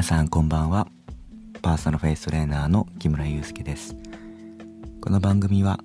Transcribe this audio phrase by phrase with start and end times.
[0.00, 0.86] 皆さんこんばんは。
[1.60, 3.94] パーソナルフェイストレーナーの木村祐介です。
[5.02, 5.78] この番組は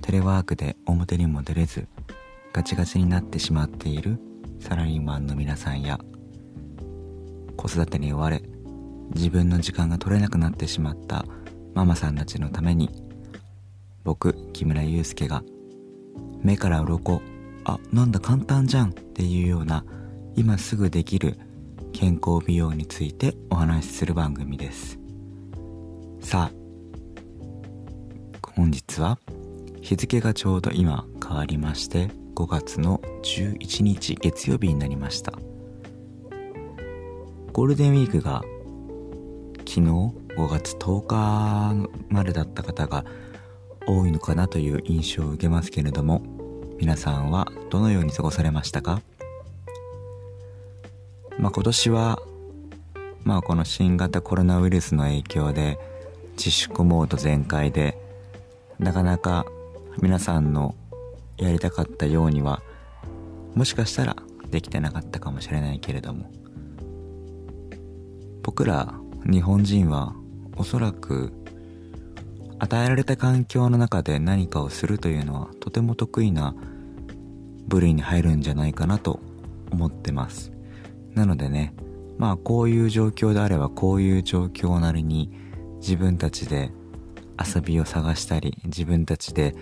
[0.00, 1.86] テレワークで表にも出れず
[2.54, 4.18] ガチガチになってしまっている
[4.58, 6.00] サラリーマンの皆さんや
[7.58, 8.42] 子育てに追われ
[9.14, 11.26] 自分の時間が取れなくなってしまった
[11.74, 12.88] ママさんたちのために
[14.02, 15.42] 僕木村祐介が
[16.42, 17.20] 目から鱗
[17.66, 19.84] あなんだ簡単じゃんっていうような
[20.36, 21.38] 今すぐできる
[21.94, 24.98] 健康美容についてお話しする番組です。
[26.20, 29.18] さあ本日は
[29.80, 35.32] 日付がちょうど今変わりまして5月の11日月曜日になりました。
[37.52, 38.42] ゴールデンウィークが
[39.60, 43.04] 昨日5月10日までだった方が
[43.86, 46.22] 多いのかなという印象を受けますけれども
[46.76, 49.00] 皆さんはどのように過ごされましたか？
[51.38, 52.18] まあ今年は
[53.24, 55.78] まあこの新型コロナウイルスの影響で
[56.36, 57.98] 自粛モード全開で
[58.78, 59.46] なかなか
[60.00, 60.74] 皆さんの
[61.36, 62.62] やりたかったようには
[63.54, 64.16] もしかしたら
[64.50, 66.30] できてなかったかもしれないけれども。
[68.44, 70.14] 僕ら日本人は
[70.56, 71.32] おそらく
[72.58, 76.54] 与えられた環境の中で何かをするというのはとても得意な
[77.66, 79.18] 部類に入るんじゃないかなと
[79.70, 80.53] 思ってます。
[81.14, 81.74] なのでね
[82.18, 85.30] まあこういう状況であればこういう状況なりに
[85.80, 86.70] 自分たちで
[87.54, 89.54] 遊びを探したり自分たちで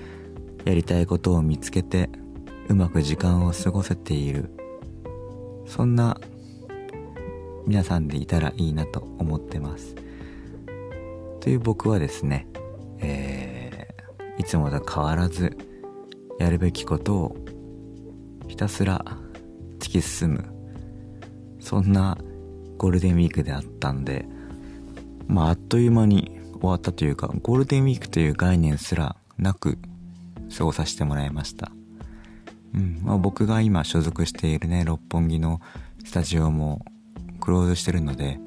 [0.64, 2.10] やりたいことを見つけて
[2.68, 4.50] うまく時間を過ごせている
[5.66, 6.20] そんな
[7.66, 9.94] 皆さんでいたらいいなと思ってます。
[11.40, 12.46] という僕はですね、
[13.00, 15.56] えー、いつもと変わらず
[16.38, 17.36] やるべきことを
[18.48, 19.04] ひたすら
[19.78, 20.51] 突き進む
[21.72, 22.18] そんな
[22.76, 24.26] ゴールデンウィークであったんで
[25.26, 29.78] まああっという間に終わったというかゴールデンウィークという概念すらなく
[30.54, 31.72] 過ごさせてもらいました。
[32.74, 35.62] うんまあ、僕が今所属しているね六本木の
[36.04, 36.84] スタジオも
[37.40, 38.38] クローズしてるので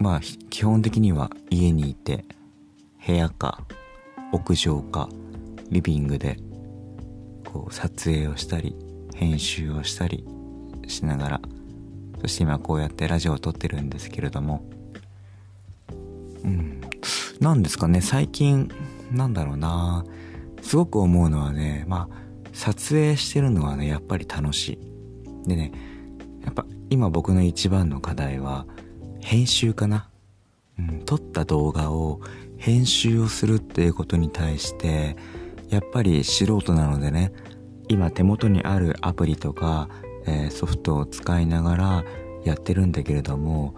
[0.00, 2.24] まあ基本的には家にいて
[3.06, 3.64] 部屋か
[4.32, 5.08] 屋上か
[5.70, 6.36] リビングで
[7.44, 8.74] こう撮影をしたり
[9.14, 10.24] 編集をしたり
[10.88, 11.40] しながら
[12.20, 14.64] そして今こうやってラジオを撮ってるんですけれども。
[16.44, 16.80] うん。
[17.40, 18.00] 何ですかね。
[18.00, 18.70] 最近
[19.10, 20.04] なんだろうな。
[20.62, 22.16] すごく思うのはねまあ
[22.52, 24.78] 撮影してるのはねやっぱり楽し
[25.44, 25.48] い。
[25.48, 25.72] でね
[26.44, 28.66] やっぱ今僕の一番の課題は
[29.20, 30.08] 編集かな、
[30.78, 32.20] うん、撮った動画を
[32.58, 35.16] 編集をするっていうことに対して
[35.68, 37.32] やっぱり素人なのでね
[37.88, 39.88] 今手元にあるアプリとか、
[40.30, 42.04] えー、ソフトを使いながら
[42.44, 43.74] やってるんだけれども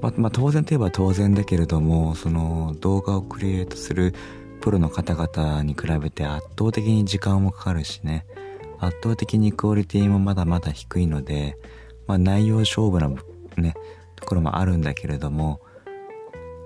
[0.00, 4.14] ままあ、当然といえば当然だけれどもその動画をクリエイトする
[4.60, 8.26] プロの方々に比べて圧倒的に時間もかかるしね。
[8.80, 11.56] 圧倒的にクオリティもまだまだ低いので、
[12.06, 13.08] まあ、内容勝負な
[13.56, 13.74] ね
[14.16, 15.60] ところもあるんだけれども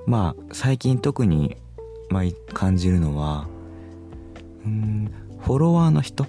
[0.06, 1.56] まあ最近特に、
[2.08, 2.22] まあ、
[2.54, 3.46] 感じるのは
[4.64, 6.26] うんフォロワーの人。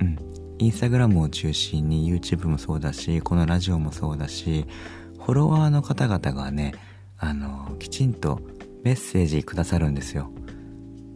[0.00, 0.27] うん。
[0.58, 4.66] インスタグラムを中心に YouTube もそうだしこのラジオもそうだし
[5.28, 6.72] フォロワーの方々がね、
[7.18, 8.40] あの、きちんと
[8.82, 10.30] メッセージくださるんですよ。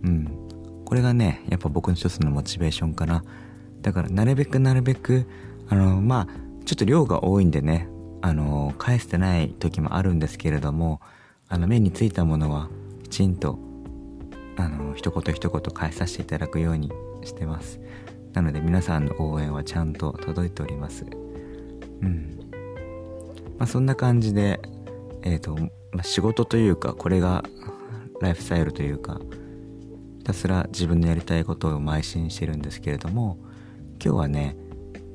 [0.04, 0.84] うん。
[0.84, 3.25] これがね、やっぱ僕の一つのモチベーションかな。
[3.81, 5.26] だから、なるべくなるべく、
[5.66, 7.88] あの、まあ、ちょっと量が多いんでね、
[8.20, 11.00] あの、返してない時もあるんですけれども、
[11.48, 12.69] あの、目についたものは、
[13.04, 13.58] きちんと、
[14.58, 16.92] あの、一言一言返させていただくように
[17.25, 17.81] してます。
[18.32, 21.04] なので、皆さんの応援はちゃんと届いております。
[22.03, 22.38] うん。
[23.59, 24.60] まあ、そんな感じで、
[25.22, 25.56] えっ、ー、と、
[25.93, 27.44] まあ、仕事というか、これが
[28.20, 29.20] ライフスタイルというか、
[30.19, 33.38] ひたすら自分のやりたいことを邁進してるんですけれども、
[34.03, 34.56] 今日はね、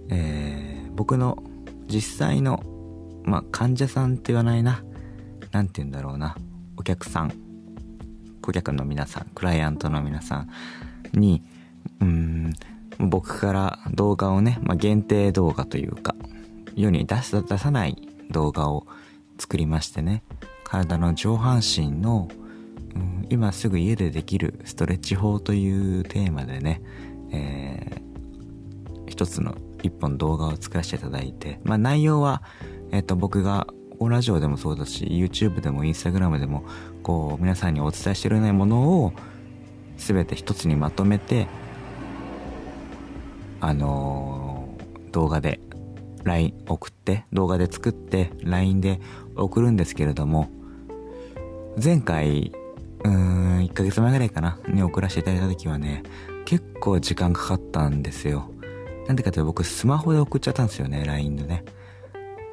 [0.09, 1.37] えー、僕の
[1.87, 2.63] 実際の、
[3.23, 4.83] まあ、患者さんって言わないな。
[5.51, 6.35] なんて言うんだろうな。
[6.77, 7.33] お客さん、
[8.41, 10.49] 顧客の皆さん、クライアントの皆さん
[11.13, 11.43] に、
[12.01, 12.53] うん、
[12.99, 16.15] 僕から動画をね、まあ、限定動画というか、
[16.75, 18.85] 世に出す出さない動画を
[19.39, 20.23] 作りましてね。
[20.63, 22.27] 体の上半身の、
[22.95, 26.81] うん、今すぐ家でできるストレッチ法というテーマでね、
[27.31, 32.43] えー、一つの一本動画を作らせていただいて、まあ、内容は、
[32.91, 33.67] えっ、ー、と僕が
[34.01, 36.63] ラジオでもそうだし YouTube でも Instagram でも
[37.01, 39.13] こう皆さんにお伝えしてるようなものを
[39.97, 41.47] 全て一つにまとめて
[43.59, 45.59] あのー、動画で
[46.23, 48.99] LINE 送って、動画で作って LINE で
[49.35, 50.49] 送るんですけれども、
[51.81, 52.51] 前回、
[53.03, 56.03] うーん、1ヶ月前ぐらいかな、に送らせていただいた時はね、
[56.45, 58.51] 結構時間かかったんですよ。
[59.07, 61.63] なんでかというと僕スマホで送っちゃったんですよね、LINE でね。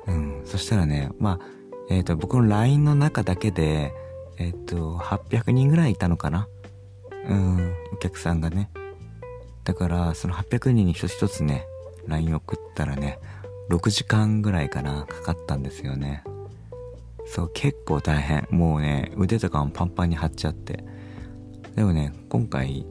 [0.06, 0.42] うん。
[0.44, 1.46] そしたらね、まあ、
[1.90, 3.92] えっ、ー、と、僕の LINE の中だけで、
[4.38, 6.48] えっ、ー、と、800人ぐらいいたのかな
[7.28, 8.70] うん、お客さんがね。
[9.64, 11.66] だから、その800人に一つ一つね、
[12.06, 13.18] LINE 送ったらね、
[13.70, 16.22] 6時間ぐらいかな、かかったんですよね。
[17.26, 18.46] そう、結構大変。
[18.50, 20.84] もうね、腕とかもパンパンに張っちゃって。
[21.74, 22.86] でもね、今回、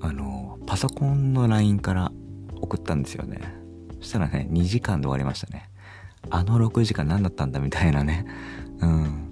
[0.00, 2.12] あの、パソコンの LINE から
[2.60, 3.40] 送ったんですよね。
[4.00, 5.70] そしたらね、2時間で終わりましたね。
[6.28, 8.26] あの6時間何だったんだみたいなね。
[8.80, 9.30] うん。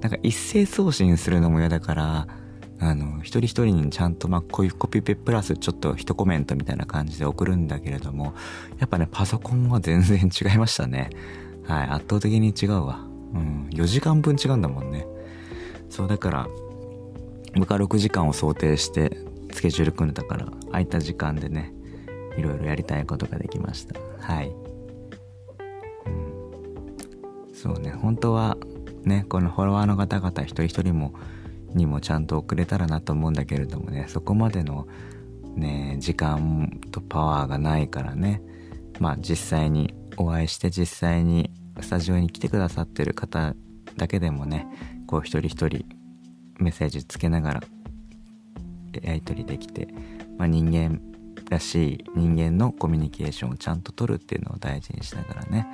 [0.00, 2.26] なんか一斉送信するのも嫌だから、
[2.84, 8.34] あの、一人一人にちゃんと、まあ、こういうコピペプラスちょっと一コメントみたいな感じで送るんだけれども、
[8.80, 11.10] やっぱね、パソコンは全然違いましたね。
[11.64, 13.06] はい、圧倒的に違うわ。
[13.34, 15.06] うん、4時間分違うんだもんね。
[15.90, 16.48] そう、だから、
[17.54, 19.16] 僕は6時間を想定して
[19.52, 21.72] スケジュール組んでたから、空いた時間でね、
[22.36, 24.00] いろいろやりたいことができました。
[24.18, 24.52] はい。
[26.06, 26.10] う
[27.50, 28.56] ん、そうね、本当は
[29.04, 31.12] ね、このフォロワーの方々一人一人も、
[31.74, 34.86] にもちゃんと送れたらなと思うんだけれどもね、そこまでの
[35.56, 38.42] ね、時間とパワーがないからね、
[38.98, 43.54] まあ実際にお会いして実際にスタジオに来てくださってる方
[43.96, 44.66] だけでもね、
[45.06, 45.84] こう一人一人
[46.58, 47.62] メッセージつけながら
[49.02, 49.88] やり取りできて、
[50.38, 51.00] まあ、人間
[51.50, 55.66] らしい人間のコミュニケーションをちゃんと取るっていうのを大事にしながらね。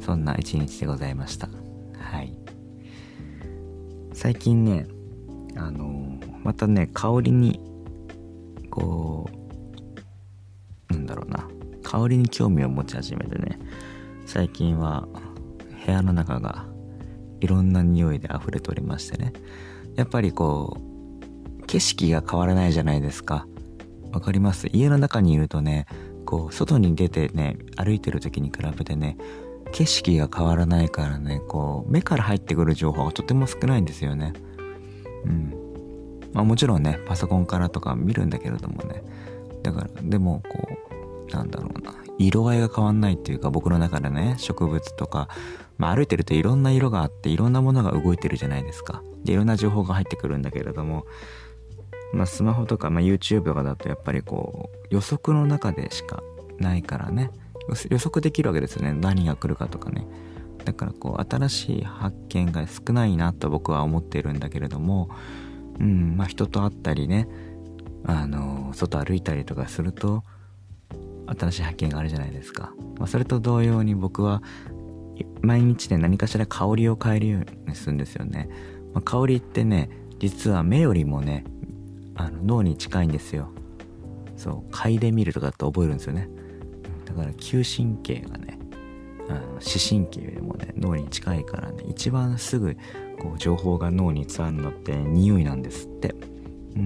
[0.00, 1.48] そんな一日でございました。
[1.98, 2.34] はい。
[4.14, 4.86] 最近ね
[5.56, 7.60] あのまたね香りに
[8.70, 9.28] こ
[10.90, 11.48] うなんだろうな。
[11.82, 13.58] 香りに興味を持ち始めてね。
[14.24, 15.06] 最近は
[15.84, 16.64] 部屋の中が
[17.40, 19.32] いろんな匂いで溢れておりましてね。
[19.96, 20.78] やっぱりこ
[21.60, 23.46] う景色が変わらないじゃないですか。
[24.10, 24.68] わかります？
[24.72, 25.86] 家の中にいるとね
[26.24, 29.18] こう外に出てね歩いてる時に比べてね
[29.72, 34.32] 景色が変わらないからねこう目から入ってくる情報がとても少ないんですよね。
[35.24, 35.54] うん。
[36.32, 39.02] まあもちろんねパソコンからとか見るんだけれどもね。
[39.62, 40.68] だからでもこ
[41.28, 41.94] うなんだろうな。
[42.18, 45.28] 色合いが変わんないっていうか僕の中でね植物とか、
[45.78, 49.02] まあ、歩いてるといろんな色があっていろんなものが動いてるじゃないですか。
[49.24, 51.06] でいろんな情報が入ってくるんだけれども。
[52.12, 56.22] まあ、スマホとか、まあ、YouTube とかだとやっぱりこう予測の中でしか
[56.58, 57.30] ないからね。
[57.88, 58.92] 予測できるわけですよね。
[58.92, 60.06] 何が来るかとかね。
[60.64, 65.08] だからこう新しい発見が少ないなと僕は思ってるんだけれども
[65.80, 67.28] うんまあ人と会ったりね
[68.04, 70.22] あの外歩いたりとかすると
[71.26, 74.42] 新しい発見があるじゃないですか、まあ、それと同様に僕は
[75.40, 78.48] 毎日で何かしら香りを変えるようにするんですよね、
[78.92, 79.88] まあ、香りってね
[80.18, 81.44] 実は目よりもね
[82.14, 83.48] あの脳に近いんですよ。
[84.36, 86.28] そう嗅いでみるとかって覚えるんですよね。
[87.04, 88.51] だから嗅神経がね
[89.28, 92.76] あの視神経よりもね脳に近いからね一番すぐ
[93.20, 96.14] こう情報が脳に伝わるのって匂いなんですって。
[96.76, 96.78] う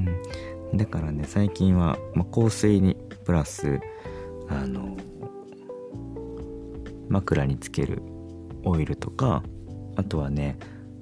[0.75, 0.77] ん。
[0.77, 3.81] だからね最近は、ま、香水にプラス
[4.49, 4.97] あの
[7.08, 8.03] 枕につける
[8.65, 9.43] オイルとか
[9.94, 10.58] あとはね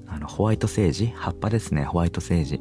[0.07, 2.61] あのホワイトセージ葉っぱですねホワイトセージ。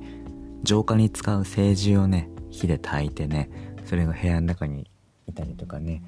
[0.63, 3.49] 浄化に使う精油をね火で炊いてね
[3.85, 4.89] それが部屋の中に
[5.27, 6.01] いたりとかね。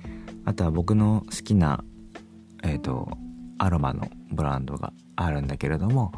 [0.46, 1.84] あとは僕の好きな
[2.66, 3.18] えっ、ー、と
[3.58, 6.12] アロマのブランドがあるんだけれども、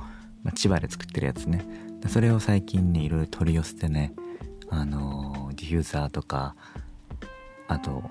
[0.44, 1.64] まあ、千葉で作ってるやつね。
[2.08, 4.14] それを最近ねいろいろ取り寄せてね
[4.70, 6.56] あのー、ディフューザーとか
[7.68, 8.04] あと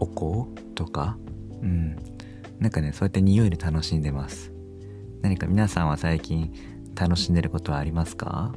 [0.00, 1.16] お香とか
[1.62, 1.96] うん。
[2.58, 4.52] なんかねそうやって匂いで楽しんでます。
[5.22, 6.52] 何か皆さんは最近
[6.94, 8.54] 楽しんでることはありますか？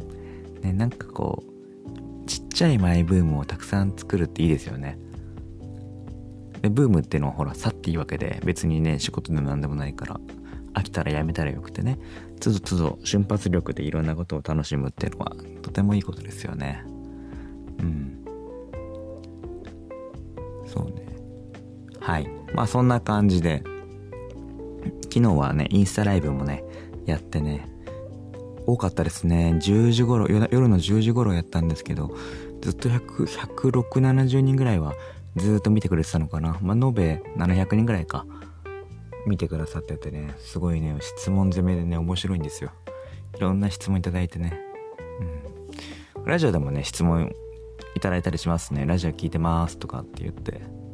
[0.00, 0.04] う
[0.60, 0.60] ん。
[0.60, 4.98] ね、なんかこう、ちっちゃいマイブームをたくさん作るっていいですよね。
[6.64, 10.18] で、ブームっていうのはほら、去っていいわけで、別にね、仕事でも何でもないから、
[10.72, 11.98] 飽きたらやめたらよくてね、
[12.40, 16.82] つどつど瞬発力でいろんなことを楽しむっていうのは、とてもいいことですよね。
[17.80, 18.24] うん。
[20.64, 21.04] そうね。
[22.00, 22.30] はい。
[22.54, 23.62] まあそんな感じで、
[25.12, 26.64] 昨日はね、インスタライブもね、
[27.04, 27.68] やってね、
[28.66, 29.58] 多かったですね。
[29.62, 32.16] 10時頃、夜の10時頃やったんですけど、
[32.62, 34.94] ずっと100、106、70人ぐらいは
[35.36, 36.58] ずっと見てくれてたのかな。
[36.60, 38.26] まあ、延べ700人ぐらいか。
[39.26, 42.70] 見てくださっててね、すごいね、質問攻めでね、面白いんですよ。
[43.36, 44.60] いろんな質問いただいてね。
[46.16, 46.24] うん。
[46.24, 47.34] ラジオでもね、質問
[47.94, 48.84] いただいたりしますね。
[48.84, 50.84] ラジオ聞いてますとかって言って。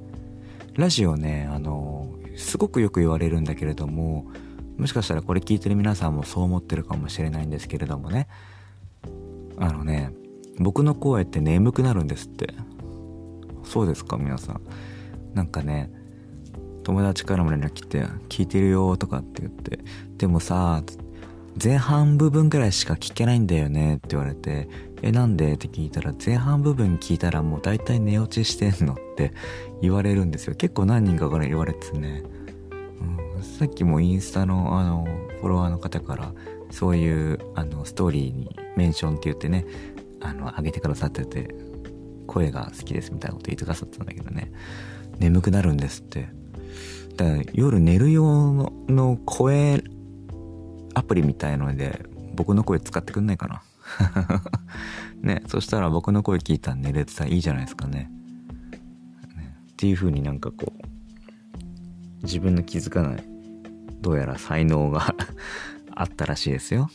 [0.81, 4.31] ラジオねあのすごくよく言われるんだけれども
[4.79, 8.29] もしかしたらこれ聞いてる皆さんもそう思ってるかもしれないんですけれどもね
[9.59, 10.13] あのね
[10.59, 12.55] 僕の声って眠くなるんですって
[13.71, 14.61] そうですか皆さん
[15.33, 15.93] なんかね
[16.83, 19.79] 友達からも連絡来て「聞いてるよ」とかって言って
[20.19, 20.83] 「でもさ
[21.63, 24.69] 前半部分くらいしか聞けないんだよね」って言われて
[25.03, 29.33] 「えなんで?」って聞いたら前半部分聞いたらもう大体寝落ちしてんのって
[29.81, 32.25] 言われるんですよ結構何人かから言われてね、
[33.37, 35.07] うん、さっきもインスタのあの
[35.41, 36.35] フォロワーの方から
[36.71, 39.65] そういうあのストーリーにメンションって言ってね
[40.21, 41.70] あの上げてくださってて
[42.31, 44.53] 声が好きですみたいなこと言ってくださったんだけどね。
[45.19, 46.29] 眠くなるんですって。
[47.17, 49.83] だから夜寝る用のの声
[50.95, 53.63] アプリみたいので僕の声使ってくんないかな。
[55.21, 58.11] ねそしたら僕の声聞いたら寝れてたらいいじゃないですかね。
[59.37, 63.25] ねっていう風になんかこう自分の気づかない
[64.01, 65.15] どうやら才能が
[65.95, 66.89] あったらしいですよ、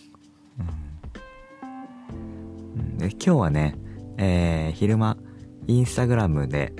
[2.75, 3.75] うん、で今日はね、
[4.17, 5.17] えー、昼間
[5.67, 6.73] インスタグラムで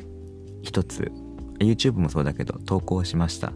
[0.61, 1.11] 一つ
[1.59, 3.53] YouTube もそうだけど投稿しました。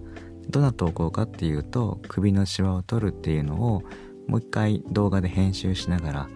[0.50, 3.84] どんな投稿かっていうと首のシワを取るっていうのを
[4.28, 6.30] もう一回動画で編集しながら、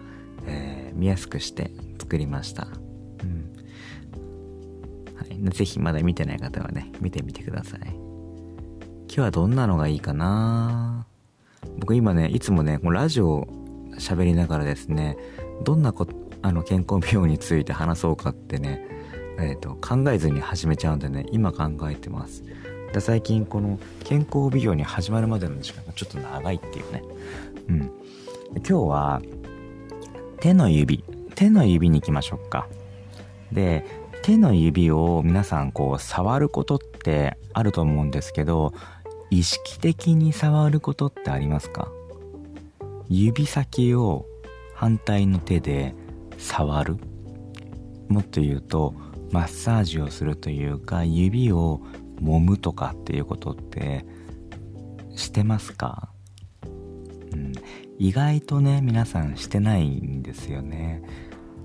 [0.46, 2.66] えー、見やすくして作りました、う
[3.26, 3.52] ん。
[5.16, 7.80] はい、ぜひまだ見てない方はね見てみてください。
[7.80, 7.96] 今
[9.08, 11.06] 日はどんなのがいいかな？
[11.78, 13.48] 僕今ねいつもねラジオ
[13.98, 15.16] 喋りながらですね
[15.64, 16.06] どんなこ
[16.44, 18.86] あの健康美容について話そうかってね
[19.38, 22.44] えーと、考えずに始めちゃうんでね今考えてます。
[22.92, 27.02] で最近この健康美容に始まるまでの時間がちょっと長いっていうね。
[27.68, 27.90] うん。
[28.56, 29.22] 今日は
[30.38, 31.02] 手の指。
[31.34, 32.68] 手の指に行きましょうか。
[33.50, 33.84] で
[34.22, 38.72] 手の指を皆さんこう触ることってあると思うんですけど
[39.30, 41.88] 意識的に触ることってありますか？
[43.08, 44.26] 指先を
[44.74, 45.94] 反対の手で
[46.44, 46.98] 触る？
[48.08, 48.94] もっと言うと
[49.32, 51.80] マッサージをするというか指を
[52.20, 54.04] 揉むとかっていうことって
[55.16, 56.10] してますか？
[57.32, 57.52] うん、
[57.98, 61.02] 意外とね皆さんしてないんですよね。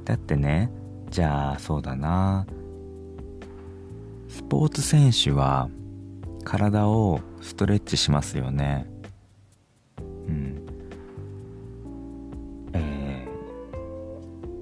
[0.05, 0.71] だってね
[1.09, 2.48] じゃあそうだな。
[4.29, 5.69] スポーツ選手は
[6.45, 8.88] 体をストレッチしますよね。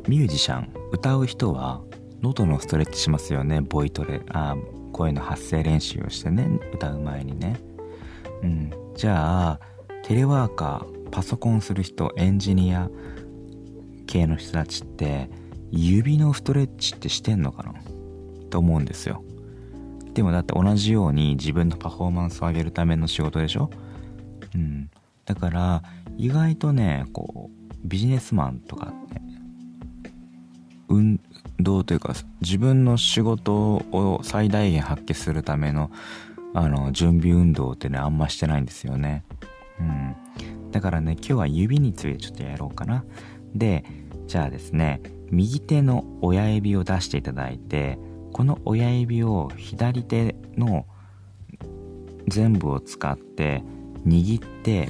[0.07, 1.81] ミュージシャン歌う人は
[2.21, 3.59] 喉のストレッチしますよね。
[3.59, 4.21] ボイトレ。
[4.29, 4.55] あ
[4.93, 6.47] 声の発声練習をしてね。
[6.73, 7.59] 歌う前にね。
[8.41, 8.71] うん。
[8.95, 9.59] じゃあ
[10.03, 12.89] テレワーカーパソコンする人エンジニア
[14.07, 15.29] 系の人たちって
[15.71, 17.73] 指のストレッチってしてんのかな？
[18.49, 19.25] と思うんですよ。
[20.13, 23.69] でもだって同じように自分のパフォーマンスを上げるための仕事でしょ？
[24.55, 24.89] うん。
[25.25, 25.83] だから
[26.15, 29.21] 意外とねこうビジネスマンとかって
[30.89, 31.19] 運
[31.59, 35.91] 動というか自分の仕事を最大限発揮するための
[36.53, 39.23] あの準備運動ってねあんましてないんですよね。
[39.79, 40.15] うん。
[40.71, 43.03] だからね今日は指についてちょっとやろうかな。
[43.53, 43.83] で
[44.27, 47.99] じゃあですね右手の親指を出していただいて
[48.33, 50.85] この親指を左手の
[52.27, 53.63] 全部を使って
[54.05, 54.89] 握って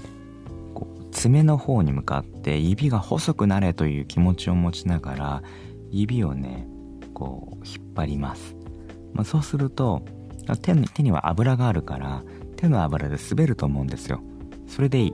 [1.11, 5.43] 爪の方に向かって指が細くなれという気持ちを持ちながら
[5.91, 6.67] 指をね
[7.13, 8.55] こう引っ張ります、
[9.13, 10.03] まあ、そうすると
[10.61, 12.23] 手に手には油があるから
[12.55, 14.21] 手の油で滑ると思うんですよ。
[14.67, 15.13] それでいい。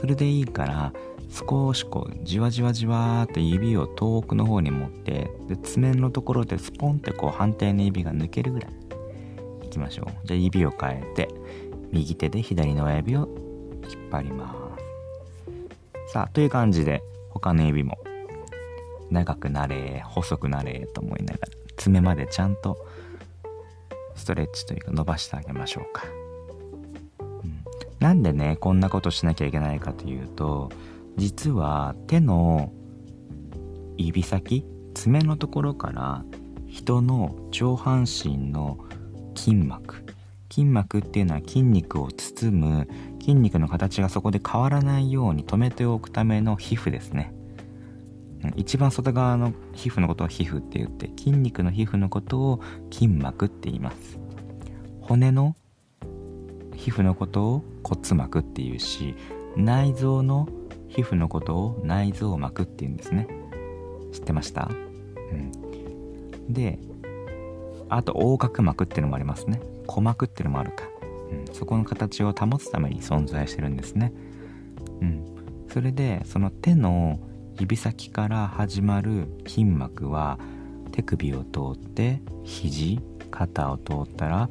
[0.00, 0.92] それでいいから
[1.30, 8.72] 少しこうじわじわじわーって指を遠くの方に持ってで爪のところでスポンってこう反対の指が抜けるぐらい。
[9.66, 10.26] いきましょう。
[10.26, 11.28] じゃあ指を変えて
[11.92, 13.28] 右手で左の親指を
[13.90, 14.54] 引っ張りま
[16.06, 16.12] す。
[16.12, 17.98] さあという感じで他の指も。
[19.10, 22.76] 長くなれ細くなれと思いながら爪までちゃんと
[24.14, 26.04] ストレッチというか伸ばしてあげましょうか、
[27.20, 27.64] うん、
[28.00, 30.70] なんでねこんなことしなきゃいけないかというと
[31.16, 32.72] 実は手の
[33.96, 36.24] 指先爪のところから
[36.66, 38.78] 人の上半身の
[39.34, 40.04] 筋膜。
[40.50, 42.88] 筋膜っていうのは筋肉を包む
[43.20, 47.32] 筋肉の形がそこで変わらないように留めておくための皮膚ですね。
[48.56, 54.18] 一番外側の皮膚のことを皮膚って言って筋肉の皮膚のことを筋膜って言います。
[55.00, 55.56] 骨の
[56.76, 59.16] 皮膚のことを骨膜っていうし
[59.56, 60.48] 内臓の
[60.88, 63.26] 皮膚のことを内臓膜って言うんですね。
[64.12, 64.70] 知ってました？
[65.32, 66.52] うん。
[66.52, 66.78] で
[67.88, 69.60] あと横隔膜っていうのもありますね。
[69.86, 70.84] 鼓膜っていうのもあるか、
[71.48, 74.12] うん、そこの形を保つために存在してるんですね。
[75.00, 75.24] うん。
[75.72, 77.18] それでその手の
[77.58, 80.38] 指先から始まる筋膜は
[80.92, 83.00] 手首を通って肘
[83.30, 84.48] 肩を通ったら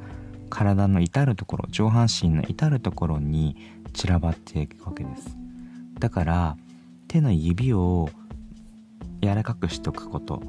[0.49, 3.55] 体の至るところ上半身の至るところに
[3.93, 5.35] 散らばっていくわけです。
[5.99, 6.57] だから
[7.07, 8.09] 手の指を
[9.21, 10.41] 柔らかくしておくこと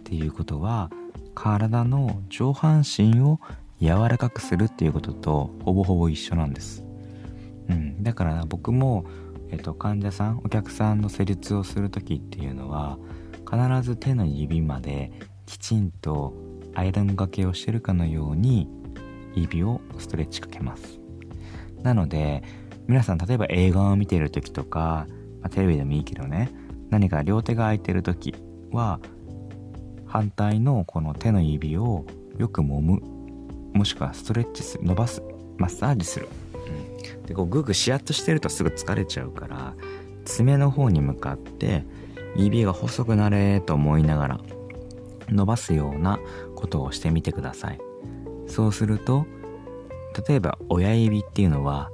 [0.00, 0.90] っていうことは
[1.34, 3.40] 体の上半身を
[3.80, 6.82] 柔らかくするっていうこととほぼほぼ一緒なんです、
[7.68, 9.04] うん、だから僕も、
[9.50, 12.98] えっと、患者さんお客さんの施術をする時っていうのは
[13.48, 15.12] 必ず手の指まで
[15.46, 16.34] きちんと
[16.74, 18.68] アイロンがけをしてるかのように
[19.34, 21.00] 指をストレッチかけます。
[21.82, 22.42] なので
[22.86, 25.06] 皆さん例えば映画を見てる時とか、
[25.40, 26.52] まあ、テレビでもいいけどね
[26.90, 28.34] 何か両手が空いてる時
[28.70, 29.00] は
[30.06, 32.04] 反対のこの手の指を
[32.38, 33.00] よく揉む。
[33.74, 35.22] もしくはストレッチする伸ばす
[35.58, 36.28] マッサージする、
[37.26, 39.74] でこうグーグーシヤッとしてるとすぐ疲れちゃうから
[40.24, 41.84] 爪の方に向かって
[42.36, 44.40] 指が細くなれと思いながら
[45.28, 46.20] 伸ばすような
[46.54, 47.78] ことをしてみてください。
[48.46, 49.26] そうすると
[50.28, 51.90] 例えば親指っていうのは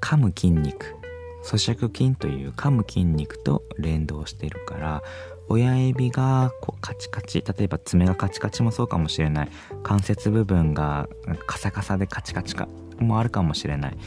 [0.00, 0.96] 噛む筋肉
[1.44, 5.02] 咀嚼筋という噛む筋肉と連動してるから
[5.48, 9.50] 親指がこうカチカチ例えば爪がカチカチもそうかもしれない。
[9.82, 11.06] 関節部分が
[11.46, 12.66] カサカサでカチカチか
[12.98, 13.98] もあるかもしれない。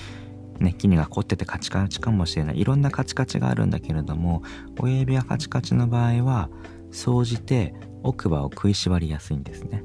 [0.59, 2.59] ね、筋が凝っててカチカチかもしれない。
[2.59, 4.43] いろんなカチカチがあるんだけれども
[4.79, 6.49] 親指がカチカチの場合は
[6.91, 7.73] 総じて
[8.03, 9.83] 奥歯を食いしばりやすいんですね、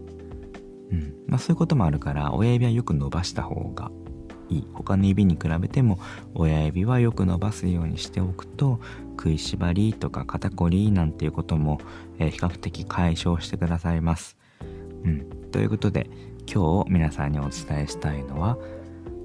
[0.91, 1.15] うん。
[1.27, 3.91] まあ、そういうこともあるから親指はよく伸ばした方が
[4.49, 4.69] いい。
[4.73, 5.99] 他の指に比べても
[6.35, 11.81] 親指はよく伸ばすようにしておくと食いしばりとか肩こりなんていうことも、
[12.19, 14.37] えー、比較的解消してくださいます、
[15.05, 16.11] うん、ということで
[16.53, 18.59] 今日皆さんにお伝えしたいのは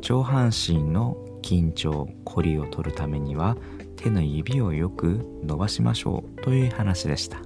[0.02, 3.58] 上半身の緊張コリを取るためには
[3.96, 7.40] 手の指をよく伸ばしましょうという話でした、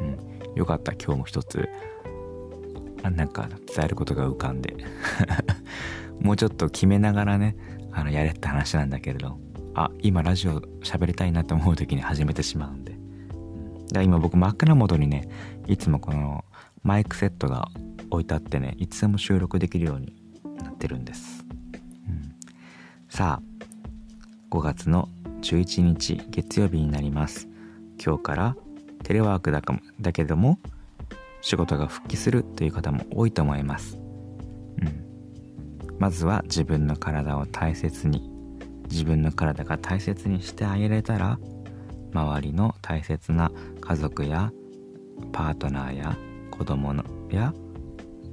[0.00, 1.68] うん、よかった今日も一つ。
[3.02, 4.76] あなんか伝えることが浮かんで。
[6.20, 7.56] もうちょっと決めながらね
[7.92, 9.38] あのやれって話なんだけれど。
[9.78, 13.00] あ今ラジオ喋りたいなと思う時に始めてしまうんで、だか
[13.96, 15.28] ら今僕真っ暗元にね
[15.68, 16.46] いつもこの
[16.82, 17.68] マイクセットが
[18.10, 20.14] 置いてあってねいつでも収録できるように
[20.62, 21.45] なってるんです。
[23.16, 25.08] さあ5月の
[25.40, 27.48] 11日月曜日になります。
[27.98, 28.56] 今日から
[29.04, 30.58] テレワークだかもだけども
[31.40, 33.96] 仕事が復帰するという方も多いと思います。
[33.96, 34.00] う
[34.84, 35.96] ん。
[35.98, 38.30] まずは自分の体を大切に
[38.90, 41.38] 自分の体が大切にしてあげれたら
[42.12, 43.50] 周りの大切な
[43.80, 44.52] 家族や
[45.32, 46.18] パートナーや
[46.50, 47.54] 子供のや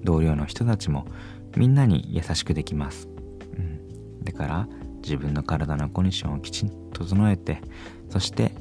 [0.04, 1.08] 同僚の人たちも
[1.56, 3.13] みんなに優しくできます。
[4.24, 4.68] だから
[5.02, 7.62] 自分の体のコンディションをきちんと整えて
[8.10, 8.54] そして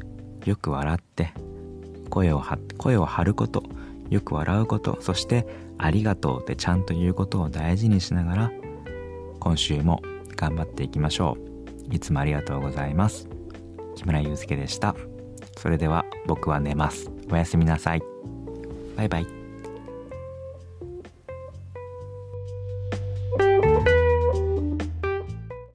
[0.45, 1.33] よく笑って
[2.11, 3.63] 声を張声を張ること
[4.11, 5.47] よく笑うことそして
[5.79, 8.53] ありがとうってちゃんと言うことを大事にしながら
[9.41, 10.03] 今週も
[10.37, 11.37] 頑張っていきましょ
[11.91, 11.95] う。
[11.95, 13.29] いつもありがとうございます。
[13.97, 14.95] 木村祐介でした。
[15.59, 17.11] それでは僕は寝ます。
[17.31, 18.03] おやすみなさい。
[18.97, 19.42] バイバイ。